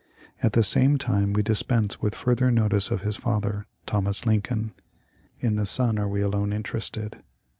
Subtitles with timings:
[0.41, 4.73] At the same time we dispense with further notice of his father, Thomas Lincoln.
[5.39, 7.21] In the son are we alone inter ested.